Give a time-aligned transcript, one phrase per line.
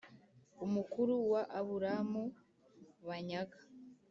[0.65, 2.23] umukuru wa Aburamu
[3.07, 3.59] banyaga